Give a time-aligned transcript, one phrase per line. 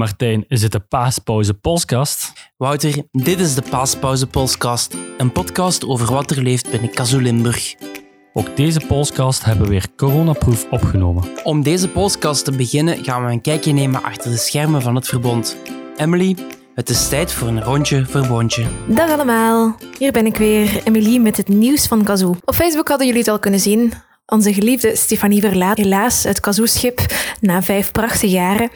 [0.00, 2.32] Martijn, is het de Paaspauze Polskast?
[2.56, 7.74] Wouter, dit is de Paaspauze Polskast, een podcast over wat er leeft binnen Kazoo Limburg.
[8.32, 11.24] Ook deze Polskast hebben we weer coronaproof opgenomen.
[11.44, 15.08] Om deze podcast te beginnen gaan we een kijkje nemen achter de schermen van het
[15.08, 15.56] verbond.
[15.96, 16.36] Emily,
[16.74, 18.66] het is tijd voor een rondje verbondje.
[18.88, 22.36] Dag allemaal, hier ben ik weer, Emilie met het nieuws van Kazoo.
[22.44, 23.92] Op Facebook hadden jullie het al kunnen zien.
[24.30, 27.00] Onze geliefde Stefanie verlaat helaas het Kazoo-schip
[27.40, 28.70] na vijf prachtige jaren.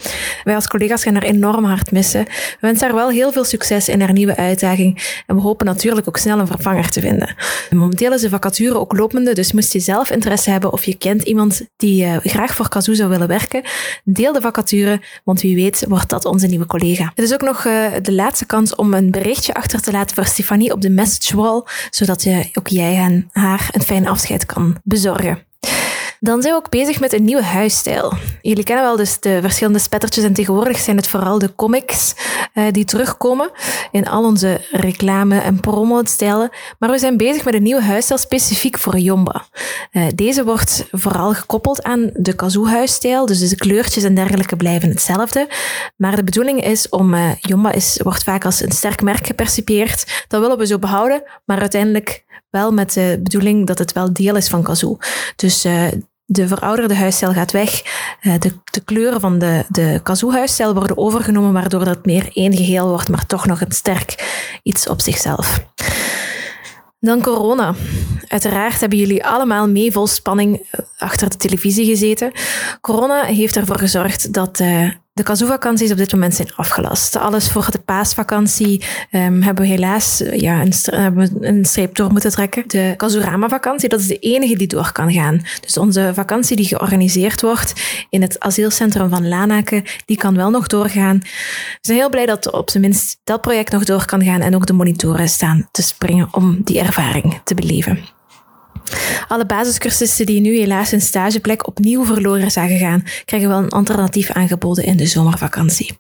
[0.45, 2.25] Wij als collega's gaan haar enorm hard missen.
[2.25, 6.09] We wensen haar wel heel veel succes in haar nieuwe uitdaging en we hopen natuurlijk
[6.09, 7.35] ook snel een vervanger te vinden.
[7.71, 11.23] Momenteel is de vacature ook lopende, dus moest je zelf interesse hebben of je kent
[11.23, 13.63] iemand die uh, graag voor Kazoo zou willen werken,
[14.05, 17.13] deel de vacature, want wie weet wordt dat onze nieuwe collega.
[17.15, 20.27] Het is ook nog uh, de laatste kans om een berichtje achter te laten voor
[20.27, 24.77] Stefanie op de message wall, zodat je, ook jij en haar een fijn afscheid kan
[24.83, 25.44] bezorgen.
[26.25, 28.13] Dan zijn we ook bezig met een nieuwe huisstijl.
[28.43, 32.15] Jullie kennen wel dus de verschillende spettertjes en tegenwoordig zijn het vooral de comics
[32.55, 33.51] uh, die terugkomen
[33.91, 36.51] in al onze reclame- en promo-stijlen.
[36.79, 39.45] Maar we zijn bezig met een nieuwe huisstijl specifiek voor Jomba.
[39.93, 45.49] Uh, deze wordt vooral gekoppeld aan de kazoo-huisstijl, dus de kleurtjes en dergelijke blijven hetzelfde.
[45.97, 50.25] Maar de bedoeling is om, uh, Jomba is, wordt vaak als een sterk merk gepercipieerd.
[50.29, 54.37] Dat willen we zo behouden, maar uiteindelijk wel met de bedoeling dat het wel deel
[54.37, 54.99] is van Kazoo.
[55.37, 55.87] Dus uh,
[56.27, 57.83] de verouderde huisstijl gaat weg.
[58.23, 62.89] Uh, de, de, kleuren van de, de Kazoo-huisstijl worden overgenomen, waardoor dat meer één geheel
[62.89, 64.15] wordt, maar toch nog een sterk
[64.63, 65.65] iets op zichzelf.
[67.01, 67.75] Dan corona.
[68.29, 70.67] Uiteraard hebben jullie allemaal mee vol spanning
[70.99, 72.33] achter de televisie gezeten.
[72.81, 77.17] Corona heeft ervoor gezorgd dat uh, de Kazoo-vakanties op dit moment zijn afgelast.
[77.17, 82.31] Alles voor de paasvakantie um, hebben we helaas ja, een, hebben een streep door moeten
[82.31, 82.65] trekken.
[82.67, 85.43] De Kazorama-vakantie, dat is de enige die door kan gaan.
[85.61, 87.73] Dus onze vakantie die georganiseerd wordt
[88.11, 91.19] in het asielcentrum van Lanaken, die kan wel nog doorgaan.
[91.19, 94.55] We zijn heel blij dat op zijn minst dat project nog door kan gaan en
[94.55, 97.99] ook de monitoren staan te springen om die ervaring te beleven.
[99.29, 104.31] Alle basiscursisten die nu helaas hun stageplek opnieuw verloren zagen gaan, krijgen wel een alternatief
[104.31, 105.99] aangeboden in de zomervakantie.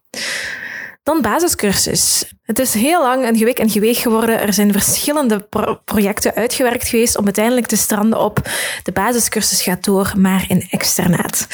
[1.02, 2.33] Dan basiscursus.
[2.44, 4.40] Het is heel lang een gewik en geweeg geworden.
[4.40, 8.48] Er zijn verschillende pro projecten uitgewerkt geweest om uiteindelijk te stranden op
[8.82, 11.46] de basiscursus gaat door, maar in externaat.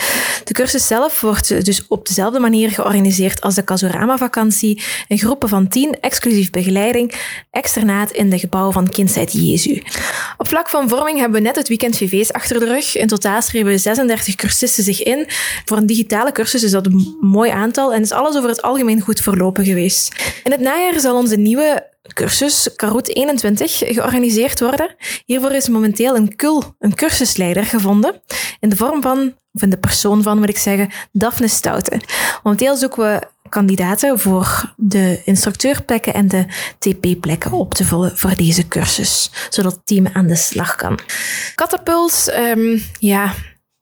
[0.44, 4.82] De cursus zelf wordt dus op dezelfde manier georganiseerd als de Kazorama-vakantie.
[5.08, 7.14] Een groepen van tien, exclusief begeleiding,
[7.50, 9.82] externaat in de gebouwen van Kindsheid Jezu.
[10.38, 12.96] Op vlak van vorming hebben we net het weekend VV's achter de rug.
[12.96, 15.26] In totaal schreven 36 cursisten zich in.
[15.64, 19.00] Voor een digitale cursus is dat een mooi aantal en is alles over het algemeen
[19.00, 20.14] goed verlopen geweest.
[20.44, 24.94] In het najaar zal onze nieuwe cursus Karoet 21 georganiseerd worden.
[25.24, 28.22] Hiervoor is momenteel een KUL, een cursusleider, gevonden.
[28.60, 32.00] In de vorm van, of in de persoon van, moet ik zeggen, Daphne Stouten.
[32.42, 36.46] Momenteel zoeken we kandidaten voor de instructeurplekken en de
[36.78, 40.98] TP-plekken op te vullen voor deze cursus, zodat het team aan de slag kan.
[41.54, 43.34] Catapult, um, ja,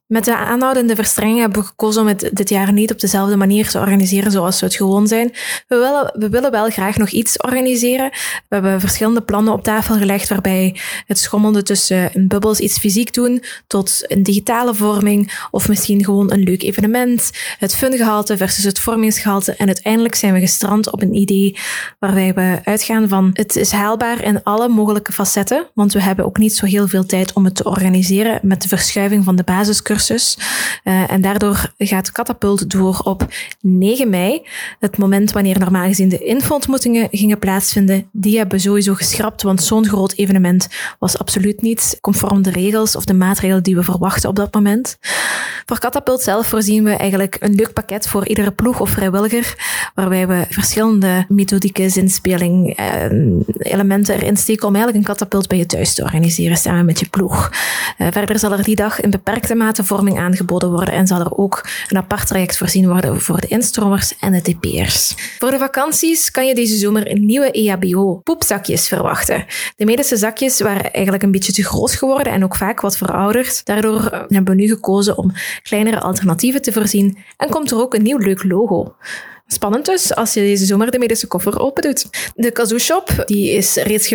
[0.09, 3.69] met de aanhoudende verstrenging hebben we gekozen om het dit jaar niet op dezelfde manier
[3.71, 5.33] te organiseren zoals we het gewoon zijn.
[5.67, 8.11] We willen, we willen wel graag nog iets organiseren.
[8.49, 10.77] We hebben verschillende plannen op tafel gelegd waarbij
[11.07, 16.33] het schommelde tussen een bubbels iets fysiek doen tot een digitale vorming of misschien gewoon
[16.33, 17.31] een leuk evenement.
[17.59, 19.55] Het fungehalte versus het vormingsgehalte.
[19.55, 21.57] En uiteindelijk zijn we gestrand op een idee
[21.99, 26.39] waarbij we uitgaan van het is haalbaar in alle mogelijke facetten, want we hebben ook
[26.39, 29.97] niet zo heel veel tijd om het te organiseren met de verschuiving van de basiscursus
[30.85, 33.27] Uh, en daardoor gaat Catapult door op
[33.61, 34.43] 9 mei.
[34.79, 38.09] Het moment wanneer normaal gezien de info-ontmoetingen gingen plaatsvinden.
[38.13, 43.05] Die hebben sowieso geschrapt, want zo'n groot evenement was absoluut niet conform de regels of
[43.05, 44.99] de maatregelen die we verwachten op dat moment.
[45.67, 49.55] Voor Catapult zelf voorzien we eigenlijk een leuk pakket voor iedere ploeg of vrijwilliger,
[49.95, 53.05] waarbij we verschillende methodieke zinspeling uh,
[53.59, 57.09] elementen erin steken om eigenlijk een Catapult bij je thuis te organiseren samen met je
[57.09, 57.51] ploeg.
[57.99, 61.37] Uh, verder zal er die dag in beperkte mate vorming aangeboden worden en zal er
[61.37, 65.15] ook een apart traject voorzien worden voor de instromers en de TP'ers.
[65.39, 69.45] Voor de vakanties kan je deze zomer nieuwe E EHBO poepzakjes verwachten.
[69.77, 73.65] De medische zakjes waren eigenlijk een beetje te groot geworden en ook vaak wat verouderd.
[73.65, 75.33] Daardoor hebben we nu gekozen om
[75.63, 78.95] kleinere alternatieven te voorzien en komt er ook een nieuw leuk logo.
[79.51, 82.07] Spannend dus, als je deze zomer de medische koffer open doet.
[82.35, 84.15] De Kazoo Shop die is reeds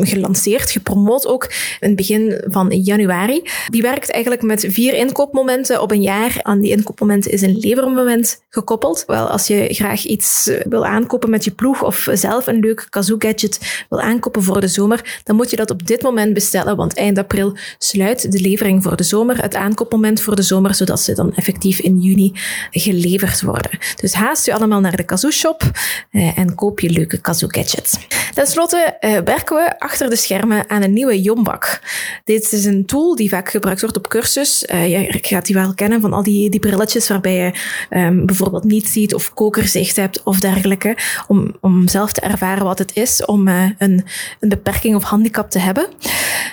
[0.00, 1.44] gelanceerd, gepromoot ook
[1.80, 3.42] in het begin van januari.
[3.68, 6.38] Die werkt eigenlijk met vier inkoopmomenten op een jaar.
[6.42, 9.04] Aan die inkoopmomenten is een levermoment gekoppeld.
[9.06, 13.16] Wel, als je graag iets wil aankopen met je ploeg of zelf een leuk Kazoo
[13.18, 16.94] gadget wil aankopen voor de zomer, dan moet je dat op dit moment bestellen, want
[16.94, 21.14] eind april sluit de levering voor de zomer, het aankoopmoment voor de zomer, zodat ze
[21.14, 22.32] dan effectief in juni
[22.70, 23.78] geleverd worden.
[24.00, 25.62] Dus haast u allemaal naar de Kazoo Shop
[26.10, 27.96] uh, en koop je leuke Kazoo gadgets.
[28.34, 31.80] Ten slotte uh, werken we achter de schermen aan een nieuwe Jombak.
[32.24, 34.66] Dit is een tool die vaak gebruikt wordt op cursus.
[34.72, 37.54] Uh, je gaat die wel kennen van al die, die brilletjes waarbij je
[37.98, 40.96] um, bijvoorbeeld niet ziet of kokerzicht hebt of dergelijke.
[41.28, 45.58] Om, om zelf te ervaren wat het is om een, een beperking of handicap te
[45.58, 45.86] hebben.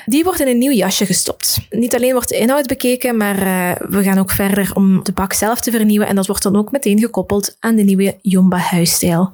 [0.06, 1.60] Die wordt in een nieuw jasje gestopt.
[1.70, 3.36] Niet alleen wordt de inhoud bekeken, maar
[3.90, 6.08] we gaan ook verder om de bak zelf te vernieuwen.
[6.08, 9.28] En dat wordt dan ook meteen gekoppeld aan de nieuwe Jomba huisstijl.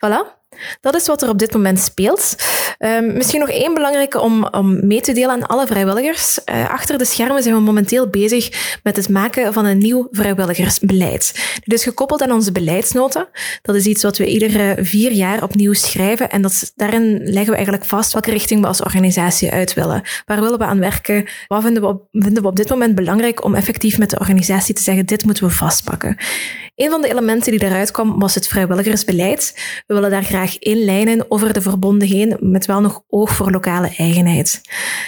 [0.00, 0.37] Voilà.
[0.80, 2.34] Dat is wat er op dit moment speelt.
[2.78, 6.38] Um, misschien nog één belangrijke om, om mee te delen aan alle vrijwilligers.
[6.44, 11.32] Uh, achter de schermen zijn we momenteel bezig met het maken van een nieuw vrijwilligersbeleid.
[11.64, 13.28] Dit is gekoppeld aan onze beleidsnoten.
[13.62, 16.30] Dat is iets wat we iedere vier jaar opnieuw schrijven.
[16.30, 20.02] En dat, daarin leggen we eigenlijk vast welke richting we als organisatie uit willen.
[20.24, 21.28] Waar willen we aan werken?
[21.46, 24.74] Wat vinden we op, vinden we op dit moment belangrijk om effectief met de organisatie
[24.74, 26.16] te zeggen, dit moeten we vastpakken.
[26.74, 29.52] Een van de elementen die eruit kwam was het vrijwilligersbeleid.
[29.86, 33.94] We willen daar graag inlijnen over de verbonden heen, met wel nog oog voor lokale
[33.96, 34.60] eigenheid.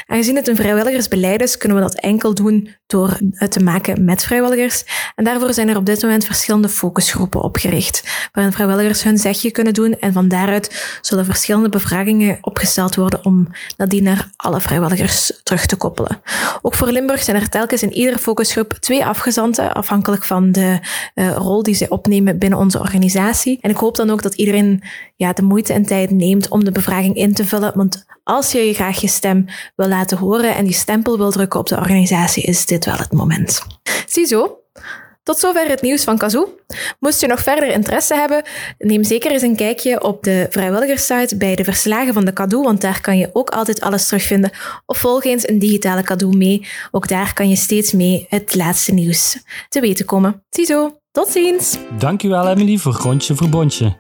[0.07, 4.25] Aangezien het een vrijwilligersbeleid is, kunnen we dat enkel doen door het te maken met
[4.25, 4.85] vrijwilligers.
[5.15, 9.75] En daarvoor zijn er op dit moment verschillende focusgroepen opgericht, waarin vrijwilligers hun zegje kunnen
[9.75, 15.67] doen en van daaruit zullen verschillende bevragingen opgesteld worden om nadien naar alle vrijwilligers terug
[15.67, 16.21] te koppelen.
[16.63, 20.79] Ook voor Limburg zijn er telkens in iedere focusgroep twee afgezanten, afhankelijk van de
[21.15, 23.59] uh, rol die zij opnemen binnen onze organisatie.
[23.61, 24.83] En ik hoop dan ook dat iedereen
[25.17, 27.73] ja, de moeite en tijd neemt om de bevraging in te vullen.
[27.75, 29.45] Want als je je graag je stem
[29.77, 33.13] wil laten horen en die stempel wil drukken op de organisatie, is dit wel het
[33.13, 33.67] moment.
[34.07, 34.59] Ziezo.
[35.23, 36.55] Tot zover het nieuws van Kazoo.
[37.01, 38.43] Moest je nog verder interesse hebben,
[38.79, 42.81] neem zeker eens een kijkje op de vrijwilligerssite bij de verslagen van de cadeau, want
[42.81, 44.51] daar kan je ook altijd alles terugvinden.
[44.87, 46.67] Of volg eens een digitale cadeau mee.
[46.91, 50.45] Ook daar kan je steeds mee het laatste nieuws te weten komen.
[50.51, 50.99] Ziezo.
[51.13, 51.79] Tot ziens!
[51.99, 53.97] Dankjewel Emily voor Rondje voor Bondje.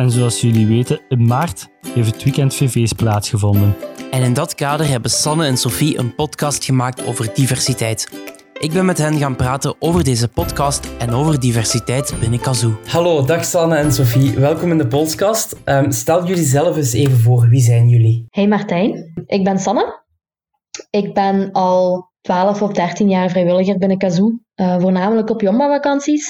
[0.00, 3.76] En zoals jullie weten, in maart heeft het weekend VV's plaatsgevonden.
[4.10, 8.10] En in dat kader hebben Sanne en Sophie een podcast gemaakt over diversiteit.
[8.58, 12.78] Ik ben met hen gaan praten over deze podcast en over diversiteit binnen Kazoo.
[12.86, 14.38] Hallo, dag Sanne en Sophie.
[14.38, 15.56] Welkom in de podcast.
[15.64, 17.48] Um, stel jullie zelf eens even voor.
[17.48, 18.26] Wie zijn jullie?
[18.30, 20.02] Hey Martijn, ik ben Sanne.
[20.90, 26.26] Ik ben al 12 of 13 jaar vrijwilliger binnen Kazoo, uh, voornamelijk op Jomba-vakanties.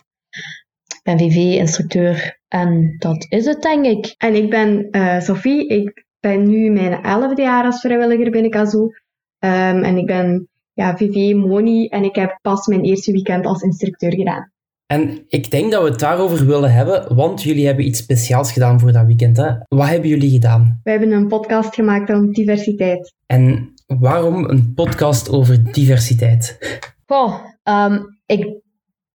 [0.86, 4.14] Ik ben VV-instructeur en dat is het, denk ik.
[4.18, 5.68] En ik ben uh, Sophie.
[5.68, 8.82] Ik ben nu mijn elfde jaar als vrijwilliger binnen Kazoo.
[8.82, 14.14] Um, en ik ben ja, VV-moni en ik heb pas mijn eerste weekend als instructeur
[14.14, 14.52] gedaan.
[14.86, 18.80] En ik denk dat we het daarover willen hebben, want jullie hebben iets speciaals gedaan
[18.80, 19.36] voor dat weekend.
[19.36, 19.50] Hè?
[19.68, 20.80] Wat hebben jullie gedaan?
[20.82, 23.14] We hebben een podcast gemaakt over diversiteit.
[23.26, 26.58] En waarom een podcast over diversiteit?
[27.06, 28.60] Goh, um, ik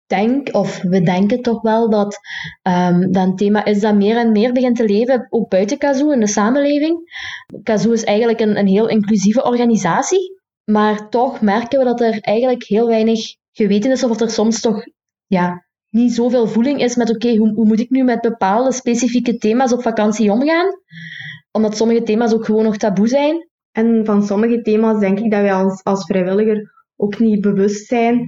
[0.07, 2.19] denk, of we denken toch wel, dat
[2.63, 6.11] um, dat een thema is dat meer en meer begint te leven, ook buiten Kazoo
[6.11, 6.97] in de samenleving.
[7.63, 12.63] Kazoo is eigenlijk een, een heel inclusieve organisatie, maar toch merken we dat er eigenlijk
[12.63, 13.19] heel weinig
[13.51, 14.83] geweten is, of er soms toch
[15.25, 19.37] ja, niet zoveel voeling is met oké, hoe, hoe moet ik nu met bepaalde specifieke
[19.37, 20.67] thema's op vakantie omgaan?
[21.51, 23.49] Omdat sommige thema's ook gewoon nog taboe zijn.
[23.71, 28.27] En van sommige thema's denk ik dat wij als, als vrijwilliger ook niet bewust zijn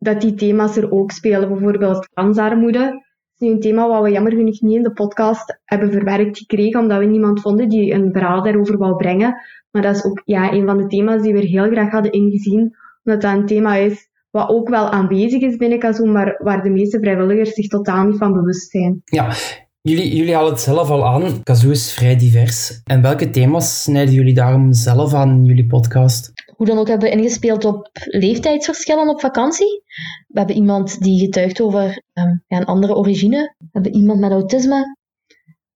[0.00, 1.48] dat die thema's er ook spelen.
[1.48, 2.78] Bijvoorbeeld kansarmoede.
[2.78, 6.80] Dat is een thema wat we jammer genoeg niet in de podcast hebben verwerkt gekregen,
[6.80, 9.34] omdat we niemand vonden die een verhaal daarover wou brengen.
[9.70, 12.12] Maar dat is ook ja, een van de thema's die we er heel graag hadden
[12.12, 16.62] ingezien, omdat dat een thema is wat ook wel aanwezig is binnen Kazoo, maar waar
[16.62, 19.02] de meeste vrijwilligers zich totaal niet van bewust zijn.
[19.04, 19.32] Ja,
[19.80, 21.42] jullie, jullie halen het zelf al aan.
[21.42, 22.80] Kazoo is vrij divers.
[22.84, 26.32] En welke thema's snijden jullie daarom zelf aan in jullie podcast?
[26.60, 29.82] Hoe dan ook hebben ingespeeld op leeftijdsverschillen op vakantie.
[30.28, 33.54] We hebben iemand die getuigt over um, ja, een andere origine.
[33.58, 34.96] We hebben iemand met autisme.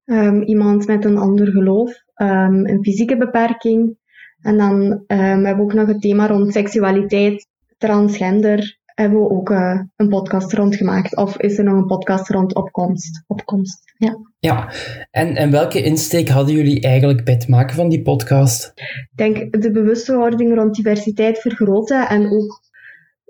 [0.05, 3.97] Um, iemand met een ander geloof, um, een fysieke beperking.
[4.41, 7.47] En dan hebben we ook nog het thema rond seksualiteit,
[7.79, 11.17] transgender, hebben we ook uh, een podcast rond gemaakt.
[11.17, 13.25] Of is er nog een podcast rond opkomst?
[13.27, 14.19] Opkomst, ja.
[14.39, 14.73] Ja,
[15.11, 18.73] en, en welke insteek hadden jullie eigenlijk bij het maken van die podcast?
[18.75, 22.61] Ik denk de bewustwording rond diversiteit vergroten en ook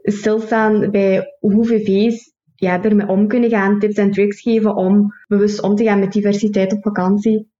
[0.02, 5.62] stilstaan bij hoe VV's ja, ermee om kunnen gaan, tips en tricks geven om bewust
[5.62, 7.52] om te gaan met diversiteit op vakantie.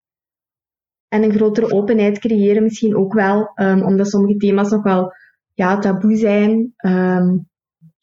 [1.09, 5.13] En een grotere openheid creëren misschien ook wel, um, omdat sommige thema's nog wel
[5.53, 6.75] ja, taboe zijn.
[6.87, 7.49] Um,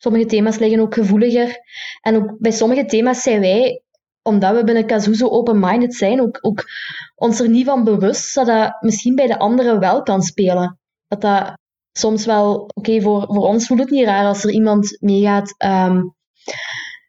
[0.04, 1.58] Sommige thema's liggen ook gevoeliger.
[2.02, 3.84] En ook bij sommige thema's zijn wij,
[4.22, 6.64] omdat we binnen Kazoo zo open-minded zijn, ook, ook
[7.16, 10.80] ons er niet van bewust dat dat misschien bij de anderen wel kan spelen.
[11.08, 11.54] Dat dat
[11.92, 16.16] soms wel, oké, voor, voor ons voelt het niet raar als er iemand meegaat um,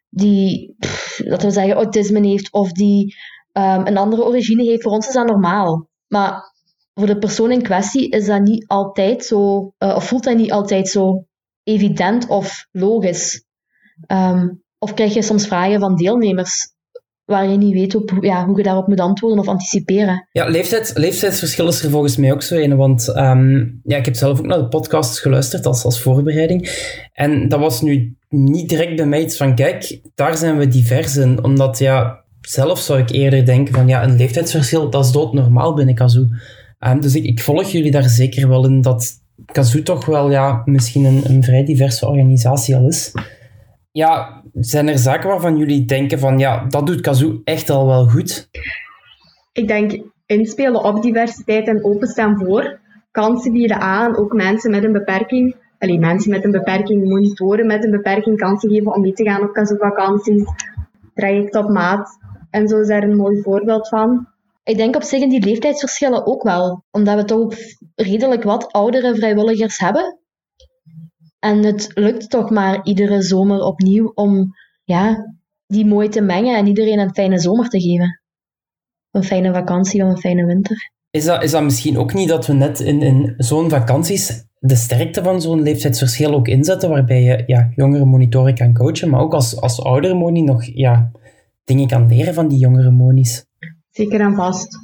[0.09, 0.75] die
[1.17, 3.15] laten we zeggen, autisme heeft of die
[3.51, 5.89] um, een andere origine heeft, voor ons is dat normaal.
[6.07, 6.53] Maar
[6.93, 10.51] voor de persoon in kwestie is dat niet altijd zo, uh, of voelt dat niet
[10.51, 11.25] altijd zo
[11.63, 13.45] evident of logisch.
[14.11, 16.71] Um, of krijg je soms vragen van deelnemers
[17.25, 20.27] waar je niet weet hoe, ja, hoe je daarop moet antwoorden of anticiperen.
[20.31, 22.75] Ja, leeftijd, leeftijdsverschil is er volgens mij ook zo een.
[22.75, 26.69] Want um, ja, ik heb zelf ook naar de podcast geluisterd als, als voorbereiding.
[27.13, 31.15] En dat was nu niet direct bij mij iets van, kijk, daar zijn we divers
[31.15, 31.43] in.
[31.43, 35.95] Omdat, ja, zelf zou ik eerder denken van, ja, een leeftijdsverschil, dat is doodnormaal binnen
[35.95, 36.27] Kazoo.
[36.79, 40.61] Um, dus ik, ik volg jullie daar zeker wel in dat Kazoo toch wel, ja,
[40.65, 43.11] misschien een, een vrij diverse organisatie al is.
[43.91, 48.07] Ja, zijn er zaken waarvan jullie denken van ja, dat doet Kazoo echt al wel
[48.07, 48.49] goed?
[49.51, 52.79] Ik denk inspelen op diversiteit en openstaan voor.
[53.11, 55.55] Kansen bieden aan, ook mensen met een beperking.
[55.79, 59.43] Alleen mensen met een beperking, monitoren met een beperking kansen geven om mee te gaan
[59.43, 60.43] op Kazoo-vakanties.
[61.13, 62.17] Traject op maat.
[62.49, 64.27] En zo is daar een mooi voorbeeld van.
[64.63, 66.83] Ik denk op zich in die leeftijdsverschillen ook wel.
[66.91, 67.53] Omdat we toch
[67.95, 70.19] redelijk wat oudere vrijwilligers hebben.
[71.39, 75.33] En het lukt toch maar iedere zomer opnieuw om ja,
[75.67, 78.21] die mooi te mengen en iedereen een fijne zomer te geven.
[79.11, 80.91] Een fijne vakantie of een fijne winter.
[81.09, 84.75] Is dat, is dat misschien ook niet dat we net in, in zo'n vakanties de
[84.75, 89.33] sterkte van zo'n leeftijdsverschil ook inzetten, waarbij je ja, jongere monitoren kan coachen, maar ook
[89.33, 91.11] als, als oudere moni nog ja,
[91.63, 93.45] dingen kan leren van die jongere monies?
[93.93, 94.75] Zeker en vast.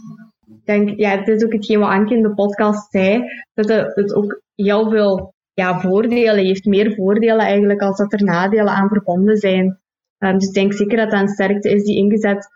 [0.48, 3.24] Ik denk, ja, het is ook hetgeen wat Anke in de podcast zei,
[3.54, 8.74] dat het ook heel veel ja, voordelen heeft, meer voordelen eigenlijk als dat er nadelen
[8.74, 9.80] aan verbonden zijn.
[10.18, 12.48] Um, dus ik denk zeker dat dat een sterkte is die ingezet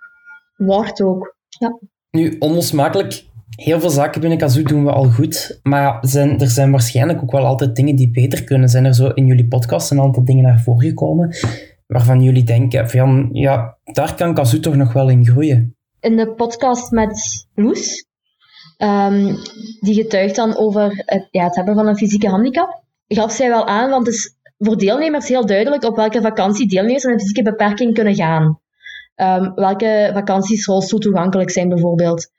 [0.55, 1.35] wordt ook.
[1.47, 1.79] Ja.
[2.11, 6.71] Nu, onlosmakelijk, heel veel zaken binnen Kazoo doen we al goed, maar zijn, er zijn
[6.71, 8.69] waarschijnlijk ook wel altijd dingen die beter kunnen.
[8.69, 11.35] Zijn er zo in jullie podcast een aantal dingen naar voren gekomen
[11.87, 15.75] waarvan jullie denken van, ja, daar kan Kazoo toch nog wel in groeien?
[16.03, 18.05] In de podcast met Loes,
[18.77, 19.35] um,
[19.79, 23.67] die getuigt dan over het, ja, het hebben van een fysieke handicap gaf zij wel
[23.67, 27.41] aan, want het is voor deelnemers heel duidelijk op welke vakantie deelnemers met een fysieke
[27.43, 28.59] beperking kunnen gaan.
[29.15, 32.31] Um, welke vakanties rolstoel toegankelijk zijn bijvoorbeeld.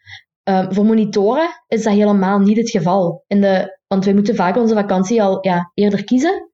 [0.43, 3.25] Um, voor monitoren is dat helemaal niet het geval.
[3.27, 6.51] In de, want wij moeten vaak onze vakantie al ja, eerder kiezen.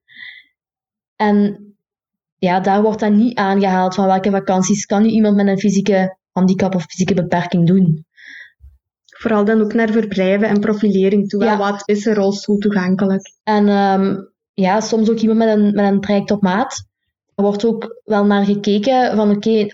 [1.15, 1.65] En
[2.37, 6.19] ja, daar wordt dan niet aangehaald van welke vakanties kan nu iemand met een fysieke
[6.31, 8.05] handicap of fysieke beperking doen.
[9.05, 11.43] Vooral dan ook naar verblijven en profilering toe.
[11.43, 11.57] Ja.
[11.57, 13.31] Wat is er rolstoel toegankelijk?
[13.43, 16.83] En um, ja, soms ook iemand met een, met een traject op maat.
[17.35, 19.71] Er wordt ook wel naar gekeken van oké, okay,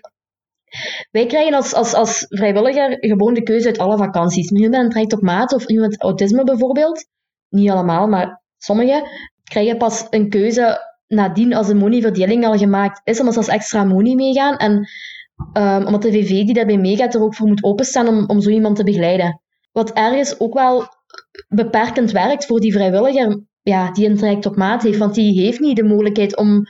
[1.12, 4.50] wij krijgen als, als, als vrijwilliger gewoon de keuze uit alle vakanties.
[4.50, 7.06] Nu met een traject op maat of iemand met autisme bijvoorbeeld,
[7.50, 9.04] niet allemaal, maar sommigen,
[9.44, 13.84] krijgen pas een keuze nadien als de monieverdeling al gemaakt is, omdat ze als extra
[13.84, 14.58] monie meegaan.
[14.58, 14.88] En
[15.54, 18.50] um, omdat de VV die daarbij meegaat er ook voor moet openstaan om, om zo
[18.50, 19.42] iemand te begeleiden.
[19.72, 20.86] Wat ergens ook wel
[21.48, 24.98] beperkend werkt voor die vrijwilliger ja, die een traject op maat heeft.
[24.98, 26.64] Want die heeft niet de mogelijkheid om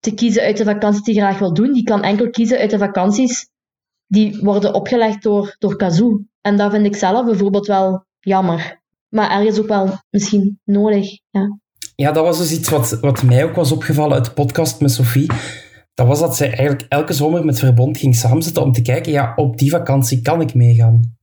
[0.00, 1.72] te kiezen uit de vakanties die graag wil doen.
[1.72, 3.48] Die kan enkel kiezen uit de vakanties
[4.06, 6.24] die worden opgelegd door, door Kazoo.
[6.40, 8.80] En dat vind ik zelf bijvoorbeeld wel jammer.
[9.08, 11.06] Maar ergens ook wel misschien nodig.
[11.30, 11.58] Ja,
[11.94, 14.90] ja dat was dus iets wat, wat mij ook was opgevallen uit de podcast met
[14.90, 15.30] Sophie
[15.94, 19.32] dat was dat zij eigenlijk elke zomer met Verbond ging samenzitten om te kijken, ja,
[19.36, 21.16] op die vakantie kan ik meegaan.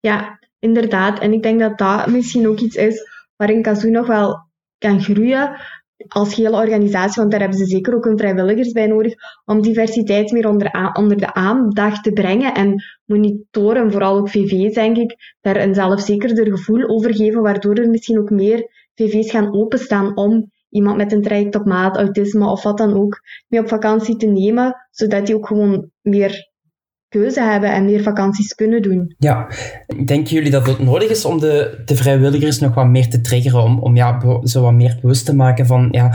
[0.00, 1.18] Ja, inderdaad.
[1.18, 3.02] En ik denk dat dat misschien ook iets is
[3.36, 4.46] waarin Kazoo nog wel
[4.78, 5.60] kan groeien
[6.08, 9.14] als hele organisatie, want daar hebben ze zeker ook een vrijwilligers bij nodig,
[9.44, 14.96] om diversiteit meer onder, onder de aandacht te brengen en monitoren, vooral ook VV's denk
[14.96, 20.16] ik, daar een zelfzekerder gevoel over geven, waardoor er misschien ook meer VV's gaan openstaan
[20.16, 24.16] om iemand met een traject op maat, autisme of wat dan ook, mee op vakantie
[24.16, 26.50] te nemen, zodat die ook gewoon meer
[27.08, 29.14] keuze hebben en meer vakanties kunnen doen.
[29.18, 29.50] Ja,
[30.04, 33.62] denken jullie dat het nodig is om de, de vrijwilligers nog wat meer te triggeren,
[33.62, 36.14] om, om ja, zo wat meer bewust te maken van, ja,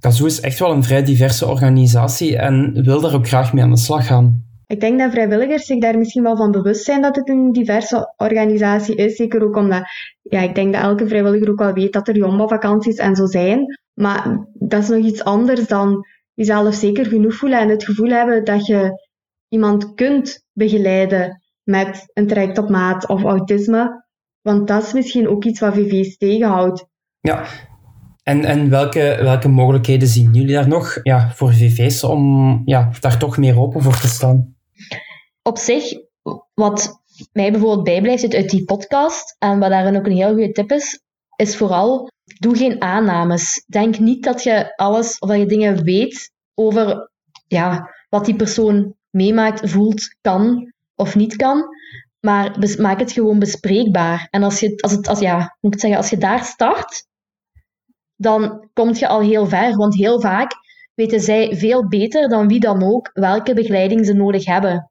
[0.00, 3.70] Kazoo is echt wel een vrij diverse organisatie en wil daar ook graag mee aan
[3.70, 4.44] de slag gaan?
[4.66, 8.14] Ik denk dat vrijwilligers zich daar misschien wel van bewust zijn dat het een diverse
[8.16, 9.16] organisatie is.
[9.16, 9.82] Zeker ook omdat,
[10.22, 13.78] ja, ik denk dat elke vrijwilliger ook wel weet dat er jomba-vakanties en zo zijn.
[13.94, 18.44] Maar dat is nog iets anders dan jezelf zeker genoeg voelen en het gevoel hebben
[18.44, 19.04] dat je
[19.48, 24.04] iemand kunt begeleiden met een traject op maat of autisme.
[24.40, 26.86] Want dat is misschien ook iets wat VV's tegenhoudt.
[27.20, 27.44] Ja,
[28.22, 33.18] en, en welke, welke mogelijkheden zien jullie daar nog ja, voor VV's om ja, daar
[33.18, 34.55] toch meer open voor te staan?
[35.42, 35.92] Op zich,
[36.54, 37.02] wat
[37.32, 41.00] mij bijvoorbeeld bijblijft uit die podcast, en wat daarin ook een heel goede tip is,
[41.36, 43.64] is vooral doe geen aannames.
[43.66, 47.10] Denk niet dat je alles of dat je dingen weet over
[47.46, 51.64] ja, wat die persoon meemaakt, voelt, kan of niet kan.
[52.20, 54.28] Maar maak het gewoon bespreekbaar.
[54.30, 57.06] En als je, als het, als, ja, moet ik zeggen, als je daar start,
[58.16, 59.76] dan kom je al heel ver.
[59.76, 60.52] Want heel vaak
[60.96, 64.90] weten zij veel beter dan wie dan ook welke begeleiding ze nodig hebben.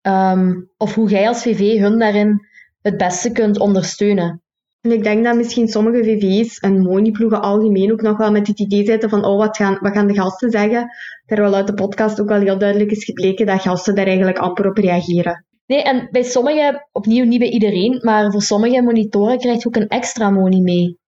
[0.00, 2.46] Ehm, of hoe jij als VV hun daarin
[2.82, 4.42] het beste kunt ondersteunen.
[4.80, 8.60] En ik denk dat misschien sommige VV's en moniploegen algemeen ook nog wel met het
[8.60, 10.88] idee zitten van oh, wat gaan, wat gaan de gasten zeggen?
[11.26, 14.68] Terwijl uit de podcast ook al heel duidelijk is gebleken dat gasten daar eigenlijk amper
[14.68, 15.44] op reageren.
[15.66, 19.76] Nee, en bij sommigen, opnieuw niet bij iedereen, maar voor sommige monitoren krijg je ook
[19.76, 20.98] een extra moni mee.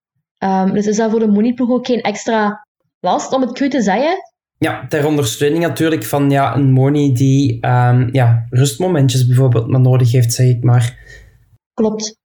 [0.45, 2.67] Um, dus is dat voor de moniploeg ook geen extra
[3.01, 4.17] last, om het cru te zeggen?
[4.59, 10.13] Ja, ter ondersteuning natuurlijk van ja, een moni die um, ja, rustmomentjes bijvoorbeeld maar nodig
[10.13, 10.97] heeft, zeg ik maar.
[11.75, 12.19] Klopt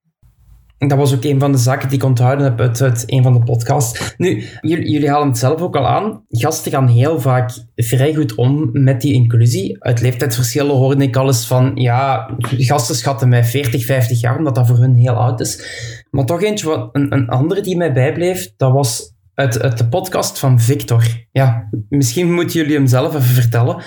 [0.88, 3.34] dat was ook een van de zaken die ik onthouden heb uit, uit een van
[3.34, 4.14] de podcasts.
[4.18, 6.24] Nu, jullie, jullie halen het zelf ook al aan.
[6.30, 9.84] Gasten gaan heel vaak vrij goed om met die inclusie.
[9.84, 14.68] Uit leeftijdsverschillen hoorde ik alles van, ja, gasten schatten mij 40, 50 jaar, omdat dat
[14.68, 15.66] voor hun heel oud is.
[16.12, 19.88] Maar toch eentje, wat, een, een andere die mij bijbleef, dat was uit, uit de
[19.88, 21.04] podcast van Victor.
[21.32, 23.84] Ja, misschien moeten jullie hem zelf even vertellen.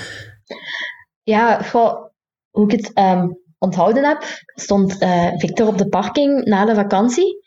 [1.22, 1.60] Ja,
[2.50, 2.92] hoe ik het...
[2.92, 3.26] Ehm,
[3.58, 4.24] onthouden heb,
[4.54, 7.44] stond uh, Victor op de parking na de vakantie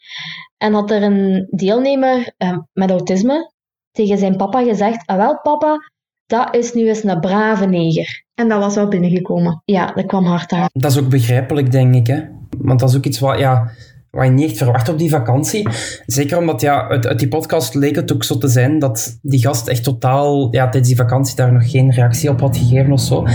[0.57, 3.51] en had er een deelnemer uh, met autisme
[3.91, 5.77] tegen zijn papa gezegd: Ah, wel, papa,
[6.25, 8.23] dat is nu eens een brave neger.
[8.33, 9.61] En dat was wel binnengekomen.
[9.65, 10.67] Ja, dat kwam hard aan.
[10.71, 12.07] Dat is ook begrijpelijk, denk ik.
[12.07, 12.21] Hè?
[12.57, 13.71] Want dat is ook iets wat, ja,
[14.11, 15.67] wat je niet echt verwacht op die vakantie.
[16.05, 19.67] Zeker omdat ja, uit, die podcast leek het ook zo te zijn dat die gast
[19.67, 23.25] echt totaal ja, tijdens die vakantie daar nog geen reactie op had gegeven of zo.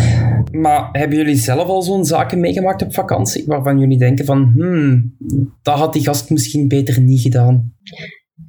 [0.51, 5.15] Maar hebben jullie zelf al zo'n zaken meegemaakt op vakantie waarvan jullie denken van hmm,
[5.63, 7.73] dat had die gast misschien beter niet gedaan?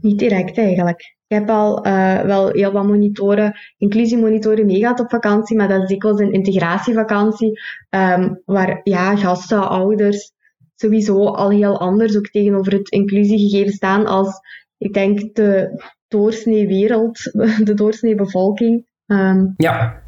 [0.01, 1.15] Niet direct eigenlijk.
[1.27, 5.87] Ik heb al uh, wel heel wat monitoren, inclusiemonitoren meegehad op vakantie, maar dat is
[5.87, 10.31] dikwijls een integratievakantie, um, waar ja, gasten, ouders,
[10.75, 14.39] sowieso al heel anders ook tegenover het inclusiegegeven staan als,
[14.77, 17.19] ik denk, de doorsnee wereld,
[17.67, 18.85] de doorsnee bevolking.
[19.05, 20.03] Um, ja.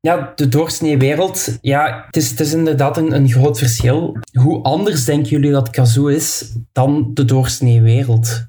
[0.00, 4.16] Ja, de doorsnee wereld, ja, het is, het is inderdaad een, een groot verschil.
[4.32, 8.46] Hoe anders denken jullie dat Kazoo is dan de doorsnee wereld?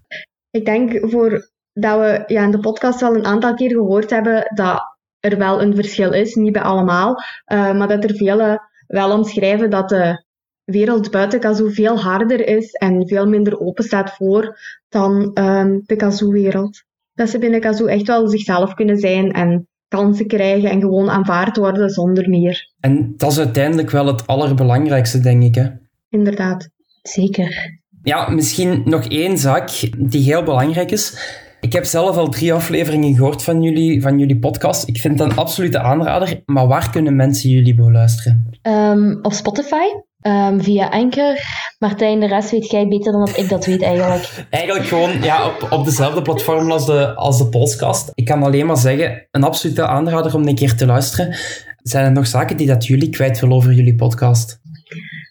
[0.49, 4.51] Ik denk voor dat we ja, in de podcast al een aantal keer gehoord hebben
[4.55, 4.81] dat
[5.19, 7.15] er wel een verschil is, niet bij allemaal,
[7.53, 10.25] uh, maar dat er velen wel omschrijven dat de
[10.65, 14.57] wereld buiten Kazoo veel harder is en veel minder open staat voor
[14.89, 16.83] dan um, de Kazoo-wereld.
[17.13, 21.57] Dat ze binnen Kazoo echt wel zichzelf kunnen zijn en kansen krijgen en gewoon aanvaard
[21.57, 22.69] worden zonder meer.
[22.79, 25.55] En dat is uiteindelijk wel het allerbelangrijkste, denk ik.
[25.55, 25.67] Hè?
[26.09, 26.69] Inderdaad.
[27.01, 27.81] Zeker.
[28.03, 31.17] Ja, misschien nog één zaak die heel belangrijk is.
[31.61, 34.87] Ik heb zelf al drie afleveringen gehoord van jullie, van jullie podcast.
[34.87, 36.41] Ik vind het een absolute aanrader.
[36.45, 38.49] Maar waar kunnen mensen jullie beluisteren?
[38.61, 39.85] Um, op Spotify.
[40.27, 41.37] Um, via Anchor.
[41.79, 44.45] Martijn, de rest weet jij beter dan dat ik dat weet eigenlijk.
[44.49, 48.11] Eigenlijk gewoon ja, op, op dezelfde platform als de, als de podcast.
[48.13, 51.35] Ik kan alleen maar zeggen, een absolute aanrader om een keer te luisteren.
[51.81, 54.59] Zijn er nog zaken die dat jullie kwijt willen over jullie podcast?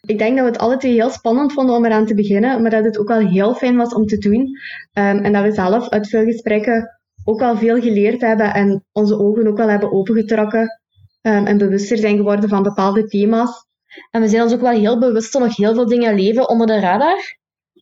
[0.06, 2.70] Ik denk dat we het alle twee heel spannend vonden om eraan te beginnen, maar
[2.70, 4.40] dat het ook wel heel fijn was om te doen.
[4.40, 9.18] Um, en dat we zelf uit veel gesprekken ook al veel geleerd hebben en onze
[9.18, 10.80] ogen ook wel hebben opengetrokken
[11.22, 13.70] um, en bewuster zijn geworden van bepaalde thema's.
[14.10, 16.66] En we zijn ons ook wel heel bewust dat nog heel veel dingen leven onder
[16.66, 17.38] de radar.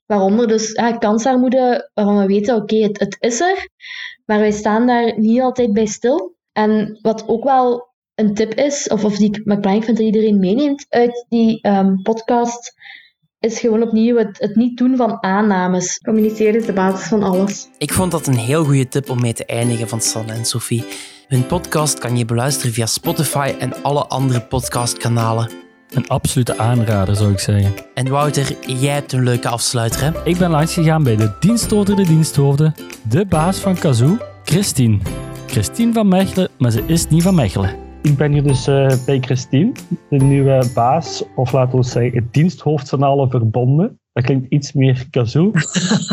[0.06, 3.68] Waaronder dus ja, kansarmoede, waarvan we weten, oké, het, het is er.
[4.24, 6.34] Maar wij staan daar niet altijd bij stil.
[6.52, 10.38] En wat ook wel een tip is, of, of die ik belangrijk vind dat iedereen
[10.38, 12.72] meeneemt uit die um, podcast,
[13.38, 15.98] is gewoon opnieuw het, het, niet doen van aannames.
[15.98, 17.68] Communiceren is de basis van alles.
[17.78, 20.84] Ik vond dat een heel goede tip om mee te eindigen van Sanne en Sophie.
[21.28, 25.69] Hun podcast kan je beluisteren via Spotify en alle andere podcastkanalen.
[25.90, 27.72] Een absolute aanrader, zou ik zeggen.
[27.94, 30.24] En Wouter, jij hebt een leuke afsluiter, hè?
[30.24, 32.72] Ik ben langs gegaan bij de diensthoofde de diensthoofde,
[33.08, 34.98] de baas van Kazoo, Christine.
[35.46, 37.70] Christine van Mechelen, maar ze is niet van Mechelen.
[38.02, 39.72] Ik ben hier dus uh, bij Christine,
[40.08, 43.98] de nieuwe baas, of laten we zeggen, het diensthoofd van alle verbonden.
[44.12, 45.52] Dat klinkt iets meer kazoo.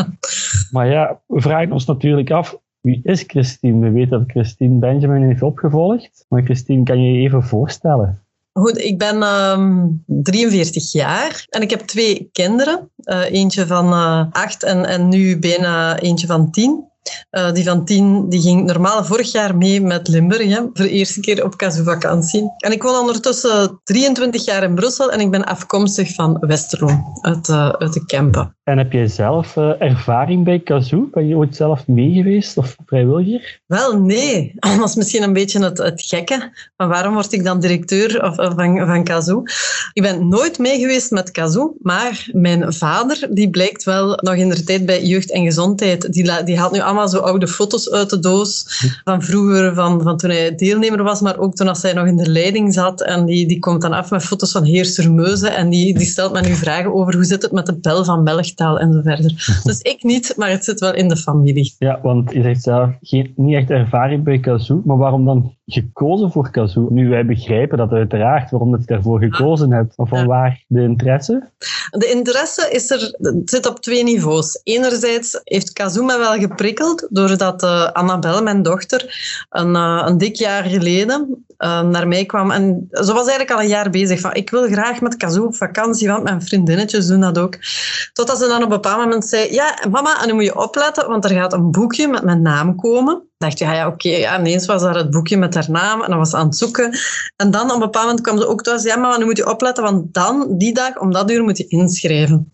[0.72, 3.80] maar ja, we vragen ons natuurlijk af, wie is Christine?
[3.80, 6.26] We weten dat Christine Benjamin heeft opgevolgd.
[6.30, 8.22] Maar Christine, kan je je even voorstellen?
[8.58, 12.92] Goed, ik ben um, ehm, 43 jaar en ik heb twee kinderen.
[12.98, 16.86] Uh, eentje van uh, acht en, en nu bijna eentje van tien.
[17.32, 20.90] Uh, die van tien die ging normaal vorig jaar mee met Limburg, hè, voor de
[20.90, 22.54] eerste keer op vakantie.
[22.58, 27.50] En ik woon ondertussen 23 jaar in Brussel en ik ben afkomstig van Westerlo, uit,
[27.50, 28.57] uit de Kempen.
[28.68, 31.10] En heb jij zelf uh, ervaring bij Kazoo?
[31.12, 33.60] Ben je ooit zelf mee geweest of vrijwilliger?
[33.66, 34.54] Wel, nee.
[34.78, 36.52] Dat is misschien een beetje het, het gekke.
[36.78, 39.44] Van waarom word ik dan directeur of, van, van Kazoo?
[39.94, 44.50] Ik ben nooit mee geweest met Kazoo, maar mijn vader, die blijkt wel nog in
[44.50, 48.10] de tijd bij Jeugd en Gezondheid, die, die haalt nu allemaal zo oude foto's uit
[48.10, 48.66] de doos
[49.04, 52.18] van vroeger, van, van toen hij deelnemer was, maar ook toen als hij nog in
[52.18, 53.02] de leiding zat.
[53.02, 56.34] En die, die komt dan af met foto's van heer Surmeuze en die, die stelt
[56.34, 58.24] me nu vragen over hoe zit het met de bel van
[58.60, 59.62] En zo verder.
[59.64, 61.76] Dus ik niet, maar het zit wel in de familie.
[61.80, 66.32] Ja, want je zegt zelf geen, niet echt ervaring bij Kazoo, maar waarom dan gekozen
[66.32, 66.88] voor Kazoo?
[66.90, 69.98] Nu, wij begrijpen dat uiteraard, waarom dat je daarvoor gekozen hebt.
[69.98, 71.50] Maar van waar de interesse?
[71.90, 73.16] De interesse is er,
[73.46, 74.60] zit op twee niveaus.
[74.64, 79.18] Enerzijds heeft Kazoo me wel geprikkeld, doordat uh, Annabel, mijn dochter,
[79.50, 82.52] een, uh, een dik jaar geleden uh, naar mij kwam.
[82.52, 85.56] En ze was eigenlijk al een jaar bezig van, ik wil graag met Kazoo op
[85.56, 87.58] vakantie, want mijn vriendinnetjes doen dat ook.
[88.14, 91.08] Totdat ze dan op een bepaald moment zei, ja, mama, en nu moet je opletten,
[91.08, 94.40] want er gaat een boekje met mijn naam komen dacht je, ja, ja oké, ja,
[94.40, 96.98] ineens was daar het boekje met haar naam en dan was ze aan het zoeken.
[97.36, 99.50] En dan op een bepaald moment kwam ze ook thuis, ja, maar nu moet je
[99.50, 102.52] opletten, want dan, die dag, om dat uur moet je inschrijven.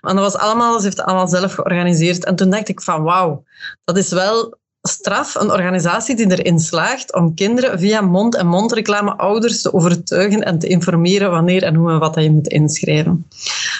[0.00, 2.24] En dat was allemaal, ze heeft het allemaal zelf georganiseerd.
[2.24, 3.44] En toen dacht ik van, wauw,
[3.84, 9.16] dat is wel straf, een organisatie die erin slaagt om kinderen via mond- en mondreclame
[9.16, 13.26] ouders te overtuigen en te informeren wanneer en hoe en wat je moet inschrijven.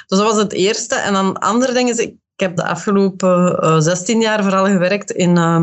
[0.06, 0.94] Dus dat was het eerste.
[0.94, 5.36] En dan andere dingen, ik heb de afgelopen uh, eh, 16 jaar vooral gewerkt in
[5.36, 5.62] eh,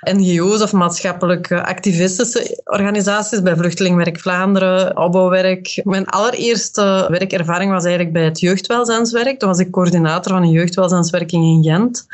[0.00, 5.80] NGO's of maatschappelijk activistische organisaties, bij Vluchtelingenwerk Vlaanderen, opbouwwerk.
[5.84, 9.38] Mijn allereerste werkervaring was eigenlijk bij het jeugdwelzijnswerk.
[9.38, 12.06] Toen was ik coördinator van een jeugdwelzijnswerking in Gent.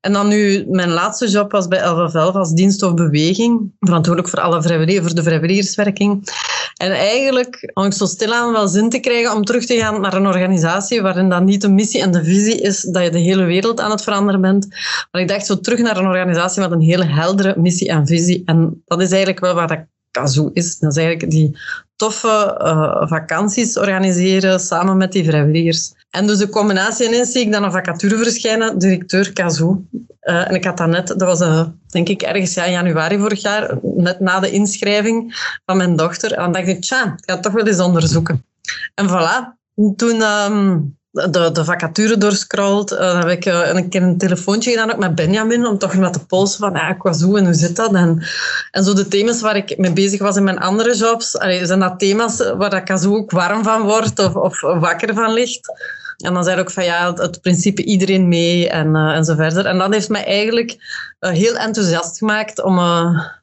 [0.00, 4.40] En dan nu, mijn laatste job was bij LVL als dienst of beweging, verantwoordelijk voor,
[4.40, 6.28] alle vrijwilligers, voor de vrijwilligerswerking.
[6.76, 10.14] En eigenlijk had ik zo stilaan wel zin te krijgen om terug te gaan naar
[10.14, 13.44] een organisatie waarin dat niet de missie en de visie is dat je de hele
[13.44, 14.66] wereld aan het veranderen bent.
[15.10, 18.42] Maar ik dacht zo terug naar een organisatie met een hele heldere missie en visie.
[18.44, 20.78] En dat is eigenlijk wel waar dat is.
[20.78, 21.58] Dat is eigenlijk die
[21.96, 25.92] toffe uh, vakanties organiseren samen met die vrijwilligers.
[26.10, 29.84] En dus de combinatie ineens zie ik dan een vacature verschijnen, directeur Kazoo.
[30.22, 33.18] Uh, en ik had dat net, dat was uh, denk ik ergens ja, in januari
[33.18, 35.34] vorig jaar, net na de inschrijving
[35.66, 36.32] van mijn dochter.
[36.32, 38.44] En dan dacht ik, tja, ik ga het toch wel eens onderzoeken.
[38.94, 39.58] En voilà,
[39.96, 40.22] toen...
[40.22, 42.92] Um, de, de vacature doorscrollt.
[42.92, 45.94] Uh, dan heb ik uh, een keer een telefoontje gedaan ook met Benjamin om toch
[45.94, 47.94] met te polsen van ja, Kwazoo en hoe zit dat?
[47.94, 48.22] En,
[48.70, 51.30] en zo de thema's waar ik mee bezig was in mijn andere jobs,
[51.62, 55.72] zijn dat thema's waar dat Kazoo ook warm van wordt of, of wakker van ligt.
[56.16, 59.34] En dan zei ik ook van ja, het, principe iedereen mee en, uh, en zo
[59.34, 59.66] verder.
[59.66, 60.76] En dat heeft mij eigenlijk
[61.18, 62.78] heel enthousiast gemaakt om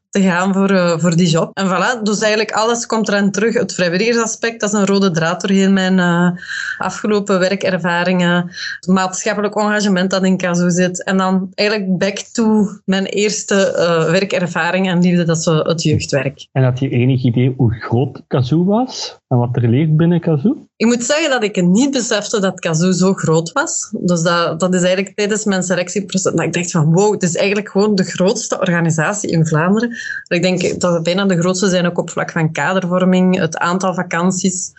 [0.09, 1.57] te gaan voor, uh, voor die job.
[1.57, 3.53] En voilà, dus eigenlijk alles komt eraan terug.
[3.53, 6.29] Het vrijwilligersaspect, dat is een rode draad doorheen mijn uh,
[6.77, 8.51] afgelopen werkervaringen.
[8.79, 11.03] Het maatschappelijk engagement dat in Kazoo zit.
[11.03, 16.47] En dan eigenlijk back to mijn eerste uh, werkervaring en liefde, dat is het jeugdwerk.
[16.51, 19.19] En had je enig idee hoe groot Kazoo was?
[19.27, 20.67] En wat er leeft binnen Kazoo?
[20.77, 23.89] Ik moet zeggen dat ik niet besefte dat Kazoo zo groot was.
[23.91, 27.35] Dus dat, dat is eigenlijk tijdens mijn selectieproces dat ik dacht van wow, het is
[27.35, 29.97] eigenlijk gewoon de grootste organisatie in Vlaanderen.
[30.27, 33.93] Ik denk dat we bijna de grootste zijn ook op vlak van kadervorming, het aantal
[33.93, 34.71] vakanties.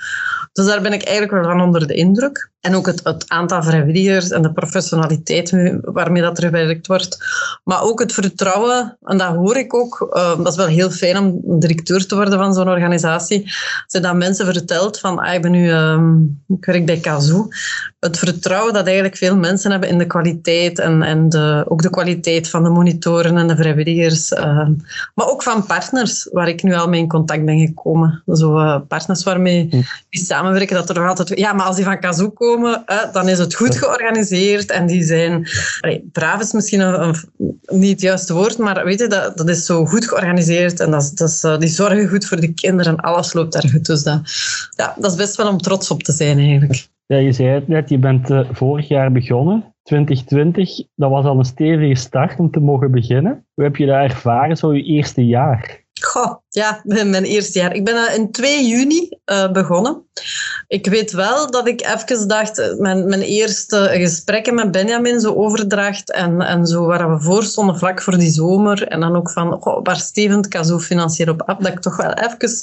[0.53, 2.51] Dus daar ben ik eigenlijk wel van onder de indruk.
[2.61, 7.19] En ook het, het aantal vrijwilligers en de professionaliteit waarmee dat er gewerkt wordt.
[7.65, 11.17] Maar ook het vertrouwen, en dat hoor ik ook, uh, dat is wel heel fijn
[11.17, 13.53] om directeur te worden van zo'n organisatie.
[13.87, 15.88] Zijn dat mensen vertelt van, ah, ik ben nu, uh,
[16.48, 17.48] ik werk bij Kazoo.
[18.01, 21.90] Het vertrouwen dat eigenlijk veel mensen hebben in de kwaliteit en, en de, ook de
[21.90, 24.33] kwaliteit van de monitoren en de vrijwilligers.
[24.33, 24.68] Uh,
[25.14, 28.22] maar ook van partners waar ik nu al mee in contact ben gekomen.
[28.27, 29.81] Zo uh, partners waarmee hm.
[30.11, 31.38] die samenwerken, dat er nog altijd...
[31.38, 35.48] Ja, maar als die van Kazoo komen, dan is het goed georganiseerd en die zijn...
[35.81, 37.16] Allee, braaf is misschien een,
[37.66, 41.11] niet het juiste woord, maar weet je, dat, dat is zo goed georganiseerd en dat,
[41.14, 43.87] dat is, eh, die zorgen goed voor de kinderen en alles loopt daar goed.
[43.87, 44.20] Dus dat,
[44.77, 46.88] ja, dat is best wel om trots op te zijn eigenlijk.
[47.07, 49.75] Ja, je zei het net, je bent uh, vorig jaar begonnen.
[49.83, 53.47] 2020, dat was al een stevige start om te mogen beginnen.
[53.55, 55.87] Hoe heb je dat ervaren, zo je eerste jaar?
[56.01, 57.75] Goh, ja, mijn eerste jaar.
[57.75, 60.03] Ik ben uh, in 2 juni uh, begonnen.
[60.67, 65.35] Ik weet wel dat ik even dacht, eh, mijn, mijn eerste gesprekken met Benjamin, zo
[65.35, 68.89] overdracht en, en zo waar we voor stonden vlak voor die zomer.
[68.89, 72.13] En dan ook van, goh, waar Steven zo financieel op af, dat ik toch wel
[72.13, 72.63] even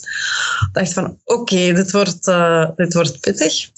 [0.72, 2.32] dacht van, oké, dit, wordt,
[2.76, 3.70] dit wordt pittig.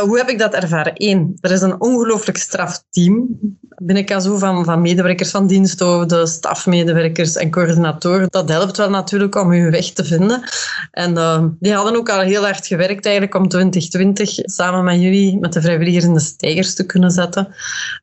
[0.00, 0.92] Hoe heb ik dat ervaren?
[0.94, 3.38] Eén, er is een ongelooflijk straf team
[3.82, 8.26] binnen Kazoo van, van medewerkers van diensthoofden, stafmedewerkers en coördinatoren.
[8.30, 10.42] Dat helpt wel natuurlijk om je weg te vinden.
[10.90, 15.00] En uh, die hadden ook al heel hard gewerkt eigenlijk om te 2020 samen met
[15.00, 17.54] jullie, met de vrijwilligers in de stijgers te kunnen zetten.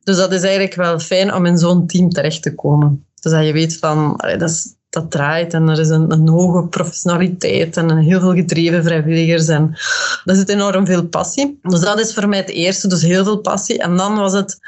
[0.04, 3.06] Dus dat is eigenlijk wel fijn om in zo'n team terecht te komen.
[3.20, 7.76] Dus dat je weet van, dat, dat draait en er is een, een hoge professionaliteit
[7.76, 9.70] en heel veel gedreven vrijwilligers en
[10.24, 11.58] er zit enorm veel passie.
[11.62, 13.78] Dus dat is voor mij het eerste, dus heel veel passie.
[13.78, 14.58] En dan was het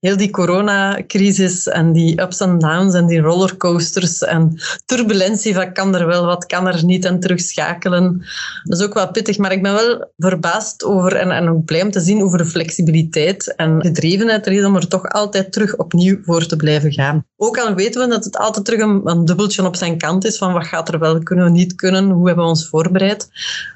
[0.00, 5.94] heel die coronacrisis en die ups en downs en die rollercoasters en turbulentie van kan
[5.94, 8.24] er wel, wat kan er niet en terugschakelen.
[8.64, 11.82] Dat is ook wel pittig, maar ik ben wel verbaasd over en, en ook blij
[11.82, 15.76] om te zien over de flexibiliteit en gedrevenheid er is om er toch altijd terug
[15.76, 17.24] opnieuw voor te blijven gaan.
[17.36, 20.38] Ook al weten we dat het altijd terug een, een dubbeltje op zijn kant is
[20.38, 23.28] van wat gaat er wel, kunnen niet kunnen, hoe hebben we ons voorbereid.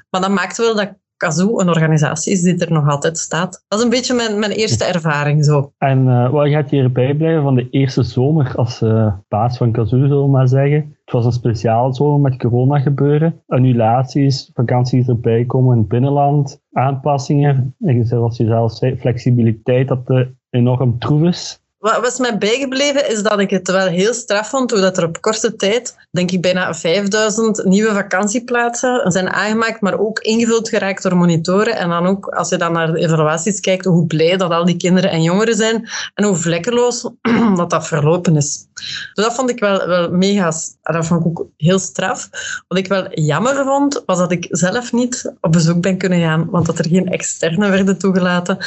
[0.09, 3.65] Maar dat maakt wel dat Kazoo een organisatie is die er nog altijd staat.
[3.67, 5.71] Dat is een beetje mijn, mijn eerste ervaring zo.
[5.77, 9.99] En uh, wat gaat hierbij blijven van de eerste zomer als uh, baas van Kazoo,
[9.99, 10.95] zullen we maar zeggen?
[11.03, 13.41] Het was een speciaal zomer met corona gebeuren.
[13.47, 17.75] Annulaties, vakanties erbij komen in het binnenland, aanpassingen.
[17.79, 21.61] En zoals je zelf zei, flexibiliteit dat uh, enorm troef is.
[21.81, 25.21] Wat mij bijgebleven is dat ik het wel heel straf vond hoe dat er op
[25.21, 31.17] korte tijd, denk ik bijna 5000 nieuwe vakantieplaatsen zijn aangemaakt, maar ook ingevuld geraakt door
[31.17, 31.75] monitoren.
[31.75, 34.77] En dan ook, als je dan naar de evaluaties kijkt, hoe blij dat al die
[34.77, 37.09] kinderen en jongeren zijn en hoe vlekkeloos
[37.55, 38.65] dat dat verlopen is.
[39.13, 42.29] Dus dat vond ik wel, wel mega, dat vond ik ook heel straf.
[42.67, 46.49] Wat ik wel jammer vond, was dat ik zelf niet op bezoek ben kunnen gaan,
[46.49, 48.57] want dat er geen externe werden toegelaten.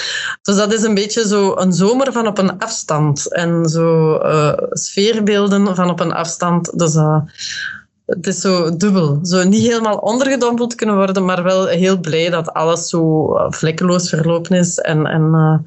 [0.43, 4.53] Dus dat is een beetje zo een zomer van op een afstand en zo uh,
[4.71, 6.79] sfeerbeelden van op een afstand.
[6.79, 7.23] Dus uh,
[8.07, 9.19] het is zo dubbel.
[9.23, 14.09] Zo niet helemaal ondergedompeld kunnen worden, maar wel heel blij dat alles zo eh, vlekkeloos
[14.09, 15.59] verlopen is en, en uh,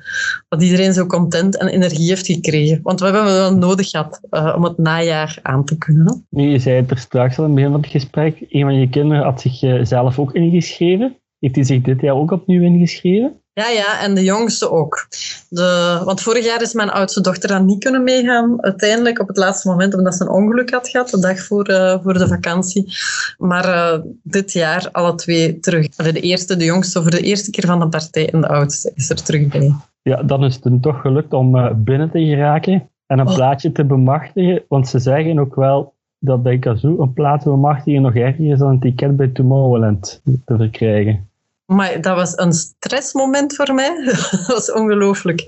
[0.47, 2.79] dat iedereen zo content en energie heeft gekregen.
[2.83, 6.25] Want we hebben het wel nodig gehad uh, om het najaar aan te kunnen.
[6.29, 8.89] Nu, je zei het er straks al in begin van het gesprek, een van je
[8.89, 11.17] kinderen had zich zelf ook ingeschreven.
[11.39, 13.41] Heeft hij zich dit jaar ook opnieuw ingeschreven?
[13.57, 15.07] Ja, ja, en de jongste ook.
[15.49, 19.37] De, want vorig jaar is mijn oudste dochter dan niet kunnen meegaan, uiteindelijk op het
[19.37, 22.93] laatste moment, omdat ze een ongeluk had gehad, de dag voor, uh, voor de vakantie.
[23.37, 25.87] Maar uh, dit jaar alle twee terug.
[25.87, 29.09] De eerste, de jongste, voor de eerste keer van de partij en de oudste is
[29.09, 29.73] er terug bij.
[30.01, 33.35] Ja, dan is het hem toch gelukt om uh, binnen te geraken en een oh.
[33.35, 34.63] plaatje te bemachtigen.
[34.67, 38.69] Want ze zeggen ook wel dat bij Kazoo een plaats bemachtigen nog erger is dan
[38.69, 41.29] een ticket bij Tomorrowland te verkrijgen.
[41.67, 44.03] Maar dat was een stressmoment voor mij.
[44.31, 45.41] dat was ongelooflijk.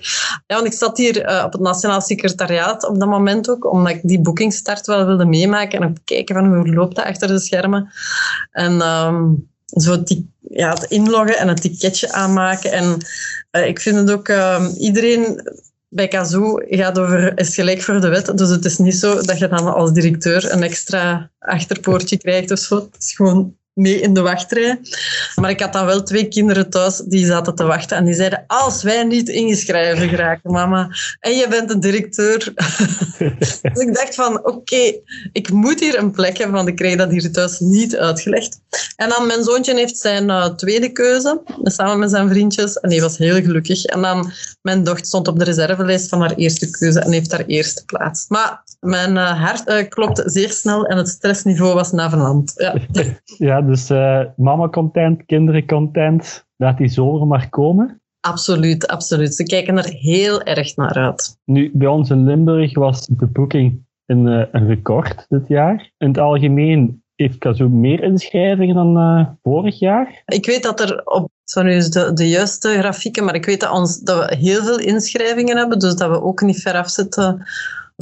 [0.47, 3.93] Ja, want ik zat hier uh, op het Nationaal Secretariaat op dat moment ook, omdat
[3.93, 7.91] ik die boekingstart wel wilde meemaken en kijken van hoe loopt dat achter de schermen.
[8.51, 12.71] En um, zo het, ja, het inloggen en het ticketje aanmaken.
[12.71, 12.97] En
[13.51, 15.41] uh, ik vind het ook, uh, iedereen
[15.89, 18.37] bij Kazoo gaat over is gelijk voor de wet.
[18.37, 22.59] Dus het is niet zo dat je dan als directeur een extra achterpoortje krijgt of
[22.59, 22.75] zo.
[22.75, 24.79] Het is gewoon mee in de wachtrij.
[25.35, 28.43] Maar ik had dan wel twee kinderen thuis die zaten te wachten en die zeiden,
[28.47, 30.89] als wij niet ingeschreven geraken, mama,
[31.19, 32.53] en je bent een directeur.
[33.73, 34.93] dus ik dacht van, oké,
[35.31, 38.59] ik moet hier een plek hebben, want ik kreeg dat hier thuis niet uitgelegd.
[38.95, 43.01] En dan mijn zoontje heeft zijn uh, tweede keuze, samen met zijn vriendjes, en die
[43.01, 43.83] was heel gelukkig.
[43.85, 47.45] En dan mijn dochter stond op de reservelijst van haar eerste keuze en heeft haar
[47.45, 48.25] eerste plaats.
[48.27, 52.53] Maar mijn uh, hart uh, klopt zeer snel en het stressniveau was navenant.
[52.55, 52.75] Ja.
[53.49, 56.47] ja, dus uh, mama content, kinderen content.
[56.55, 58.01] Laat die zomer maar komen.
[58.19, 59.35] Absoluut, absoluut.
[59.35, 61.37] Ze kijken er heel erg naar uit.
[61.45, 65.91] Nu, bij ons in Limburg was de boeking een, een record dit jaar.
[65.97, 70.21] In het algemeen heeft Kazoo meer inschrijvingen dan uh, vorig jaar?
[70.25, 73.59] Ik weet dat er op, zo nu is de, de juiste grafieken, maar ik weet
[73.59, 77.47] dat, ons, dat we heel veel inschrijvingen hebben, dus dat we ook niet ver afzitten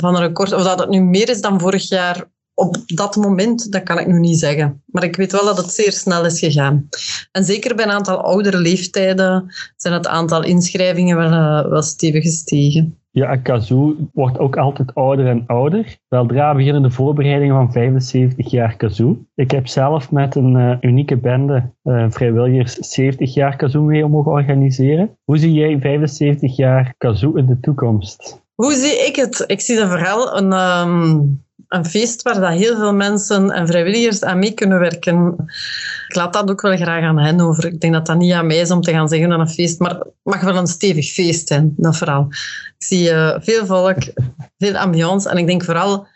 [0.01, 0.53] van een record.
[0.53, 4.07] Of dat het nu meer is dan vorig jaar op dat moment, dat kan ik
[4.07, 4.83] nu niet zeggen.
[4.85, 6.87] Maar ik weet wel dat het zeer snel is gegaan.
[7.31, 12.23] En zeker bij een aantal oudere leeftijden zijn het aantal inschrijvingen wel, uh, wel stevig
[12.23, 12.97] gestegen.
[13.11, 15.97] Ja, Kazoo wordt ook altijd ouder en ouder.
[16.07, 19.25] Weldra beginnen de voorbereidingen van 75 jaar Kazoo.
[19.35, 24.31] Ik heb zelf met een uh, unieke bende uh, vrijwilligers 70 jaar Kazoo mee mogen
[24.31, 25.17] organiseren.
[25.23, 28.45] Hoe zie jij 75 jaar Kazoo in de toekomst?
[28.57, 29.43] Hoe zie ik het?
[29.47, 34.23] Ik zie dat vooral een, um, een feest waar dat heel veel mensen en vrijwilligers
[34.23, 35.35] aan mee kunnen werken.
[36.07, 37.65] Ik laat dat ook wel graag aan hen over.
[37.65, 39.79] Ik denk dat dat niet aan mij is om te gaan zeggen aan een feest,
[39.79, 42.25] maar het mag wel een stevig feest zijn, dat vooral.
[42.29, 43.97] Ik zie uh, veel volk,
[44.57, 46.07] veel ambiance en ik denk vooral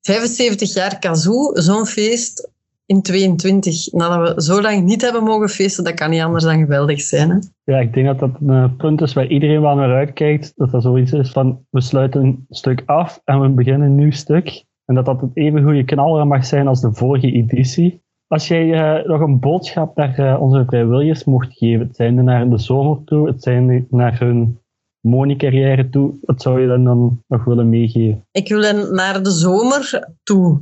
[0.00, 2.48] 75 jaar Kazoo, zo'n feest
[2.88, 6.58] in 22, nadat we zo lang niet hebben mogen feesten, dat kan niet anders dan
[6.58, 7.30] geweldig zijn.
[7.30, 7.38] Hè?
[7.64, 10.52] Ja, ik denk dat dat een punt is waar iedereen wel naar uitkijkt.
[10.56, 14.10] Dat dat zoiets is van, we sluiten een stuk af en we beginnen een nieuw
[14.10, 14.64] stuk.
[14.84, 18.02] En dat dat het even goede knaller mag zijn als de vorige editie.
[18.26, 22.50] Als jij eh, nog een boodschap naar eh, onze vrijwilligers mocht geven, het zijn naar
[22.50, 24.58] de zomer toe, het zijn naar hun
[25.00, 28.26] money-carrière toe, wat zou je dan, dan nog willen meegeven?
[28.30, 30.60] Ik wil hen naar de zomer toe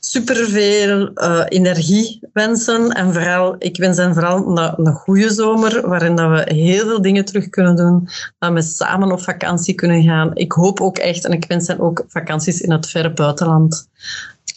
[0.00, 2.90] superveel uh, energie wensen.
[2.90, 7.02] En vooral, ik wens hen vooral een, een goede zomer, waarin dat we heel veel
[7.02, 8.08] dingen terug kunnen doen.
[8.38, 10.30] Dat we samen op vakantie kunnen gaan.
[10.34, 13.88] Ik hoop ook echt, en ik wens hen ook vakanties in het verre buitenland.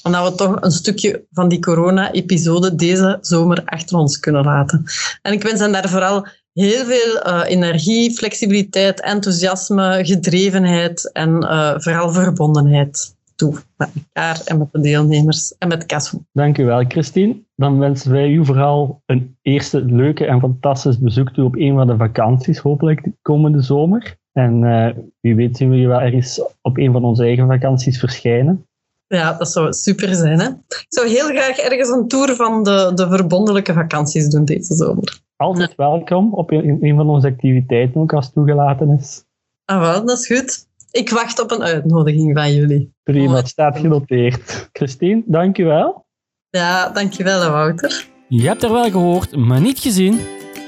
[0.04, 4.84] Omdat we toch een stukje van die corona-episode deze zomer achter ons kunnen laten.
[5.22, 11.74] En ik wens hen daar vooral heel veel uh, energie, flexibiliteit, enthousiasme, gedrevenheid en uh,
[11.78, 16.20] vooral verbondenheid toe met elkaar en met de deelnemers en met Kazoo.
[16.32, 17.44] Dank u wel, Christine.
[17.56, 21.88] Dan wensen wij u vooral een eerste leuke en fantastisch bezoek toe op een van
[21.88, 24.18] de vakanties, hopelijk de komende zomer.
[24.32, 28.00] En uh, wie weet zien we je wel ergens op een van onze eigen vakanties
[28.00, 28.66] verschijnen.
[29.08, 30.40] Ja, dat zou super zijn.
[30.40, 30.48] Hè?
[30.48, 35.22] Ik zou heel graag ergens een tour van de, de verbondelijke vakanties doen deze zomer.
[35.36, 39.24] Altijd welkom op een, een van onze activiteiten, ook als toegelaten is.
[39.66, 40.68] Ah, wel, dat is goed.
[40.94, 42.94] Ik wacht op een uitnodiging van jullie.
[43.04, 44.70] Prima, het staat genoteerd.
[44.74, 46.06] Christine, dankjewel.
[46.50, 48.08] Ja, dankjewel Wouter.
[48.28, 50.20] Je hebt er wel gehoord, maar niet gezien,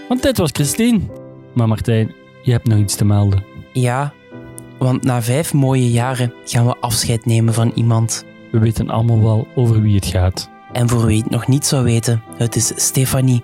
[0.07, 0.99] want dit was Christine.
[1.53, 3.43] Maar Martijn, je hebt nog iets te melden.
[3.73, 4.13] Ja,
[4.79, 8.25] want na vijf mooie jaren gaan we afscheid nemen van iemand.
[8.51, 10.49] We weten allemaal wel over wie het gaat.
[10.71, 13.43] En voor wie het nog niet zou weten, het is Stefanie.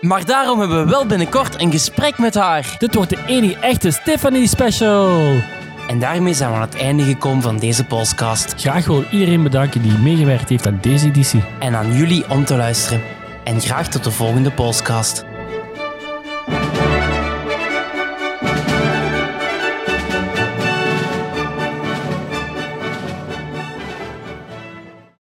[0.00, 2.74] Maar daarom hebben we wel binnenkort een gesprek met haar.
[2.78, 5.36] Dit wordt de enige echte Stephanie Special.
[5.88, 8.54] En daarmee zijn we aan het einde gekomen van deze podcast.
[8.56, 11.44] Graag wil iedereen bedanken die meegewerkt heeft aan deze editie.
[11.58, 13.02] En aan jullie om te luisteren.
[13.44, 15.24] En graag tot de volgende podcast.